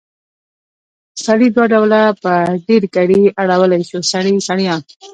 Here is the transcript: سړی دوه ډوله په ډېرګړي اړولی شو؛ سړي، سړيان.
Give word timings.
سړی 1.25 1.47
دوه 1.55 1.65
ډوله 1.73 2.01
په 2.23 2.31
ډېرګړي 2.65 3.21
اړولی 3.41 3.81
شو؛ 3.89 3.99
سړي، 4.11 4.33
سړيان. 4.47 4.81